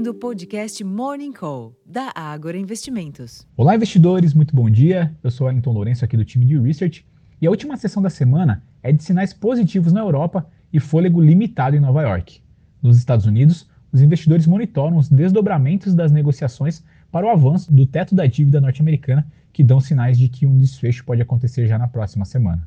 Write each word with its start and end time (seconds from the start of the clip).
ouvindo 0.00 0.12
o 0.12 0.14
podcast 0.14 0.82
Morning 0.82 1.30
Call, 1.30 1.76
da 1.84 2.10
Ágora 2.14 2.56
Investimentos. 2.56 3.46
Olá, 3.54 3.74
investidores, 3.74 4.32
muito 4.32 4.56
bom 4.56 4.70
dia. 4.70 5.14
Eu 5.22 5.30
sou 5.30 5.46
Wellington 5.46 5.72
Lourenço, 5.72 6.02
aqui 6.02 6.16
do 6.16 6.24
time 6.24 6.46
de 6.46 6.58
Research. 6.58 7.04
E 7.38 7.46
a 7.46 7.50
última 7.50 7.76
sessão 7.76 8.02
da 8.02 8.08
semana 8.08 8.62
é 8.82 8.92
de 8.92 9.04
sinais 9.04 9.34
positivos 9.34 9.92
na 9.92 10.00
Europa 10.00 10.46
e 10.72 10.80
fôlego 10.80 11.20
limitado 11.20 11.76
em 11.76 11.80
Nova 11.80 12.00
York. 12.00 12.40
Nos 12.82 12.96
Estados 12.96 13.26
Unidos, 13.26 13.68
os 13.92 14.00
investidores 14.00 14.46
monitoram 14.46 14.96
os 14.96 15.10
desdobramentos 15.10 15.94
das 15.94 16.10
negociações 16.10 16.82
para 17.12 17.26
o 17.26 17.30
avanço 17.30 17.70
do 17.70 17.84
teto 17.84 18.14
da 18.14 18.24
dívida 18.24 18.58
norte-americana, 18.58 19.26
que 19.52 19.62
dão 19.62 19.80
sinais 19.80 20.18
de 20.18 20.30
que 20.30 20.46
um 20.46 20.56
desfecho 20.56 21.04
pode 21.04 21.20
acontecer 21.20 21.66
já 21.66 21.76
na 21.76 21.88
próxima 21.88 22.24
semana. 22.24 22.66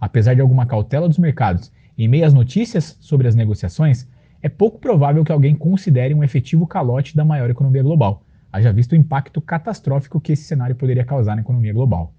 Apesar 0.00 0.34
de 0.34 0.40
alguma 0.40 0.66
cautela 0.66 1.06
dos 1.06 1.18
mercados 1.18 1.70
em 1.96 2.08
meio 2.08 2.26
às 2.26 2.34
notícias 2.34 2.96
sobre 3.00 3.28
as 3.28 3.36
negociações, 3.36 4.08
é 4.46 4.48
pouco 4.48 4.78
provável 4.78 5.24
que 5.24 5.32
alguém 5.32 5.56
considere 5.56 6.14
um 6.14 6.22
efetivo 6.22 6.68
calote 6.68 7.16
da 7.16 7.24
maior 7.24 7.50
economia 7.50 7.82
global, 7.82 8.22
haja 8.52 8.72
visto 8.72 8.92
o 8.92 8.94
impacto 8.94 9.40
catastrófico 9.40 10.20
que 10.20 10.30
esse 10.30 10.44
cenário 10.44 10.76
poderia 10.76 11.04
causar 11.04 11.34
na 11.34 11.40
economia 11.40 11.72
global. 11.72 12.14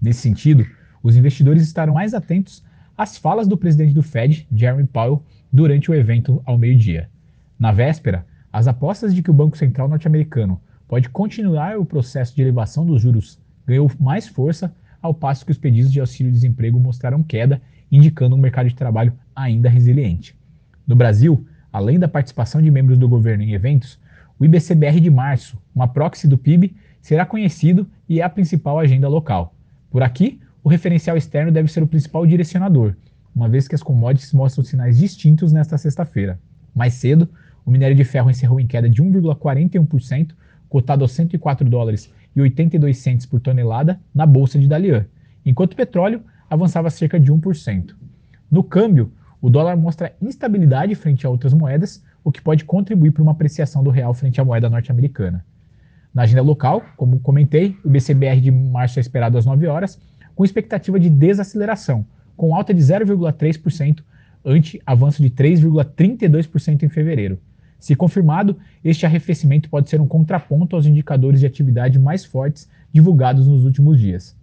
Nesse 0.00 0.20
sentido, 0.20 0.64
os 1.02 1.16
investidores 1.16 1.60
estarão 1.60 1.94
mais 1.94 2.14
atentos 2.14 2.64
às 2.96 3.18
falas 3.18 3.48
do 3.48 3.56
presidente 3.56 3.92
do 3.92 4.00
Fed, 4.00 4.46
Jeremy 4.54 4.86
Powell, 4.86 5.24
durante 5.52 5.90
o 5.90 5.94
evento 5.94 6.40
ao 6.44 6.56
meio-dia. 6.56 7.10
Na 7.58 7.72
véspera, 7.72 8.24
as 8.52 8.68
apostas 8.68 9.12
de 9.12 9.20
que 9.20 9.30
o 9.32 9.34
Banco 9.34 9.58
Central 9.58 9.88
norte-americano 9.88 10.60
pode 10.86 11.08
continuar 11.08 11.76
o 11.76 11.84
processo 11.84 12.36
de 12.36 12.42
elevação 12.42 12.86
dos 12.86 13.02
juros 13.02 13.40
ganhou 13.66 13.90
mais 13.98 14.28
força, 14.28 14.72
ao 15.00 15.12
passo 15.12 15.44
que 15.44 15.50
os 15.50 15.58
pedidos 15.58 15.90
de 15.90 15.98
auxílio-desemprego 15.98 16.78
mostraram 16.78 17.24
queda, 17.24 17.60
indicando 17.90 18.36
um 18.36 18.38
mercado 18.38 18.68
de 18.68 18.76
trabalho 18.76 19.12
ainda 19.34 19.68
resiliente. 19.68 20.36
No 20.86 20.94
Brasil, 20.94 21.44
além 21.72 21.98
da 21.98 22.06
participação 22.06 22.60
de 22.60 22.70
membros 22.70 22.98
do 22.98 23.08
governo 23.08 23.42
em 23.42 23.54
eventos, 23.54 23.98
o 24.38 24.44
IBCBR 24.44 25.00
de 25.00 25.10
março, 25.10 25.56
uma 25.74 25.88
proxy 25.88 26.28
do 26.28 26.36
PIB, 26.36 26.74
será 27.00 27.24
conhecido 27.24 27.88
e 28.08 28.20
é 28.20 28.22
a 28.22 28.28
principal 28.28 28.78
agenda 28.78 29.08
local. 29.08 29.54
Por 29.90 30.02
aqui, 30.02 30.40
o 30.62 30.68
referencial 30.68 31.16
externo 31.16 31.50
deve 31.50 31.72
ser 31.72 31.82
o 31.82 31.86
principal 31.86 32.26
direcionador, 32.26 32.94
uma 33.34 33.48
vez 33.48 33.66
que 33.66 33.74
as 33.74 33.82
commodities 33.82 34.32
mostram 34.32 34.64
sinais 34.64 34.98
distintos 34.98 35.52
nesta 35.52 35.78
sexta-feira. 35.78 36.38
Mais 36.74 36.94
cedo, 36.94 37.28
o 37.64 37.70
minério 37.70 37.96
de 37.96 38.04
ferro 38.04 38.30
encerrou 38.30 38.60
em 38.60 38.66
queda 38.66 38.88
de 38.88 39.02
1,41%, 39.02 40.32
cotado 40.68 41.02
aos 41.04 41.12
104 41.12 41.68
dólares 41.68 42.12
e 42.34 42.40
82 42.40 42.96
centes 42.98 43.26
por 43.26 43.40
tonelada 43.40 44.00
na 44.14 44.26
bolsa 44.26 44.58
de 44.58 44.66
Dalian, 44.66 45.06
enquanto 45.44 45.72
o 45.72 45.76
petróleo 45.76 46.22
avançava 46.48 46.90
cerca 46.90 47.18
de 47.18 47.32
1%. 47.32 47.94
No 48.50 48.62
câmbio, 48.62 49.12
o 49.42 49.50
dólar 49.50 49.76
mostra 49.76 50.14
instabilidade 50.22 50.94
frente 50.94 51.26
a 51.26 51.30
outras 51.30 51.52
moedas, 51.52 52.00
o 52.22 52.30
que 52.30 52.40
pode 52.40 52.64
contribuir 52.64 53.10
para 53.10 53.24
uma 53.24 53.32
apreciação 53.32 53.82
do 53.82 53.90
real 53.90 54.14
frente 54.14 54.40
à 54.40 54.44
moeda 54.44 54.70
norte-americana. 54.70 55.44
Na 56.14 56.22
agenda 56.22 56.42
local, 56.42 56.80
como 56.96 57.18
comentei, 57.18 57.76
o 57.84 57.90
BCBR 57.90 58.40
de 58.40 58.52
março 58.52 59.00
é 59.00 59.02
esperado 59.02 59.36
às 59.36 59.44
9 59.44 59.66
horas, 59.66 60.00
com 60.36 60.44
expectativa 60.44 61.00
de 61.00 61.10
desaceleração, 61.10 62.06
com 62.36 62.54
alta 62.54 62.72
de 62.72 62.80
0,3% 62.80 64.04
ante 64.44 64.80
avanço 64.86 65.20
de 65.20 65.28
3,32% 65.28 66.84
em 66.84 66.88
fevereiro. 66.88 67.36
Se 67.80 67.96
confirmado, 67.96 68.56
este 68.84 69.04
arrefecimento 69.04 69.68
pode 69.68 69.90
ser 69.90 70.00
um 70.00 70.06
contraponto 70.06 70.76
aos 70.76 70.86
indicadores 70.86 71.40
de 71.40 71.46
atividade 71.46 71.98
mais 71.98 72.24
fortes 72.24 72.70
divulgados 72.92 73.48
nos 73.48 73.64
últimos 73.64 73.98
dias. 73.98 74.36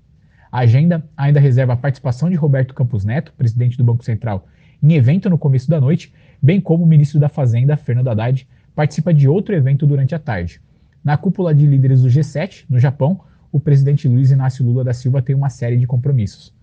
A 0.51 0.59
agenda 0.59 1.07
ainda 1.15 1.39
reserva 1.39 1.71
a 1.71 1.77
participação 1.77 2.29
de 2.29 2.35
Roberto 2.35 2.73
Campos 2.73 3.05
Neto, 3.05 3.31
presidente 3.37 3.77
do 3.77 3.83
Banco 3.83 4.03
Central, 4.03 4.45
em 4.81 4.93
evento 4.93 5.29
no 5.29 5.37
começo 5.37 5.69
da 5.69 5.79
noite, 5.79 6.13
bem 6.41 6.59
como 6.61 6.83
o 6.83 6.87
ministro 6.87 7.19
da 7.19 7.29
Fazenda, 7.29 7.75
Fernando 7.77 8.09
Haddad, 8.09 8.47
participa 8.75 9.13
de 9.13 9.27
outro 9.27 9.53
evento 9.55 9.85
durante 9.85 10.15
a 10.15 10.19
tarde. 10.19 10.61
Na 11.03 11.17
cúpula 11.17 11.53
de 11.53 11.65
líderes 11.65 12.01
do 12.01 12.09
G7, 12.09 12.65
no 12.69 12.79
Japão, 12.79 13.19
o 13.51 13.59
presidente 13.59 14.07
Luiz 14.07 14.31
Inácio 14.31 14.65
Lula 14.65 14.83
da 14.83 14.93
Silva 14.93 15.21
tem 15.21 15.35
uma 15.35 15.49
série 15.49 15.77
de 15.77 15.87
compromissos. 15.87 16.53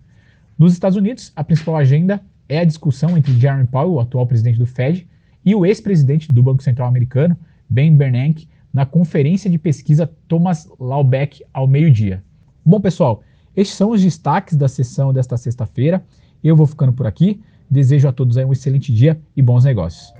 Nos 0.58 0.72
Estados 0.72 0.96
Unidos, 0.96 1.32
a 1.34 1.44
principal 1.44 1.76
agenda 1.76 2.20
é 2.48 2.60
a 2.60 2.64
discussão 2.64 3.16
entre 3.16 3.32
Jeremy 3.32 3.66
Powell, 3.66 3.94
o 3.94 4.00
atual 4.00 4.26
presidente 4.26 4.58
do 4.58 4.66
Fed, 4.66 5.06
e 5.44 5.54
o 5.54 5.66
ex-presidente 5.66 6.28
do 6.28 6.42
Banco 6.42 6.62
Central 6.62 6.88
americano, 6.88 7.36
Ben 7.68 7.94
Bernanke, 7.94 8.48
na 8.72 8.84
conferência 8.84 9.50
de 9.50 9.58
pesquisa 9.58 10.10
Thomas 10.28 10.68
Laubeck 10.78 11.42
ao 11.52 11.66
meio-dia. 11.66 12.22
Bom, 12.64 12.80
pessoal, 12.80 13.22
estes 13.56 13.76
são 13.76 13.90
os 13.90 14.02
destaques 14.02 14.56
da 14.56 14.68
sessão 14.68 15.12
desta 15.12 15.36
sexta-feira. 15.36 16.04
Eu 16.42 16.54
vou 16.54 16.66
ficando 16.66 16.92
por 16.92 17.06
aqui. 17.06 17.40
Desejo 17.70 18.08
a 18.08 18.12
todos 18.12 18.36
um 18.44 18.52
excelente 18.52 18.92
dia 18.92 19.20
e 19.36 19.42
bons 19.42 19.64
negócios. 19.64 20.12